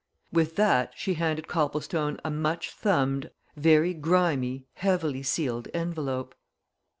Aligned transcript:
With 0.33 0.55
that 0.55 0.93
she 0.95 1.13
handed 1.13 1.47
Copplestone 1.47 2.19
a 2.25 2.31
much 2.31 2.71
thumbed, 2.71 3.29
very 3.55 3.93
grimy, 3.93 4.65
heavily 4.73 5.21
sealed 5.21 5.67
envelope. 5.75 6.33